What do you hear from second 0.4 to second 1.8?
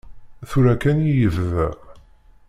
Tura kan i yebda.